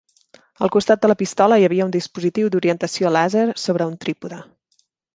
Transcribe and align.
Al 0.67 0.71
costat 0.75 1.03
de 1.03 1.11
la 1.11 1.17
pistola 1.19 1.59
hi 1.63 1.67
havia 1.69 1.87
un 1.89 1.95
dispositiu 1.97 2.51
d'orientació 2.57 3.15
làser 3.21 3.47
sobre 3.69 3.93
un 3.95 3.99
trípode. 4.07 4.45